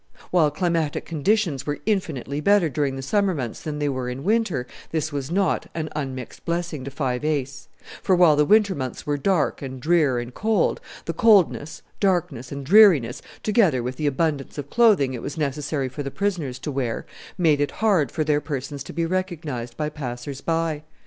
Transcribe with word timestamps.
While 0.31 0.49
climatic 0.49 1.05
conditions 1.05 1.67
were 1.67 1.77
infinitely 1.85 2.41
better 2.41 2.69
during 2.69 2.95
the 2.95 3.03
summer 3.03 3.35
months 3.35 3.61
than 3.61 3.77
they 3.77 3.87
were 3.87 4.09
in 4.09 4.23
winter, 4.23 4.65
this 4.89 5.11
was 5.11 5.29
not 5.29 5.69
an 5.75 5.89
unmixed 5.95 6.43
blessing 6.43 6.83
to 6.85 6.89
Five 6.89 7.23
Ace; 7.23 7.67
for 8.01 8.15
while 8.15 8.35
the 8.35 8.43
winter 8.43 8.73
months 8.73 9.05
were 9.05 9.15
dark 9.15 9.61
and 9.61 9.79
drear 9.79 10.17
and 10.17 10.33
cold, 10.33 10.81
the 11.05 11.13
coldness, 11.13 11.83
darkness, 11.99 12.51
and 12.51 12.65
dreariness, 12.65 13.21
together 13.43 13.83
with 13.83 13.97
the 13.97 14.07
abundance 14.07 14.57
of 14.57 14.71
clothing 14.71 15.13
it 15.13 15.21
was 15.21 15.37
necessary 15.37 15.87
for 15.87 16.01
the 16.01 16.09
prisoners 16.09 16.57
to 16.57 16.71
wear, 16.71 17.05
made 17.37 17.61
it 17.61 17.69
hard 17.77 18.11
for 18.11 18.23
their 18.23 18.41
persons 18.41 18.83
to 18.85 18.93
be 18.93 19.05
recognized 19.05 19.77
by 19.77 19.87
passers 19.87 20.41
by. 20.41 20.81